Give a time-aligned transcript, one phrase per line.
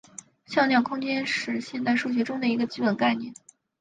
[0.47, 3.31] 向量空间是现代数学中的一个基本概念。